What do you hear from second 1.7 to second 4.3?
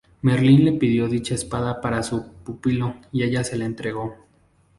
para su pupilo y ella se la entregó.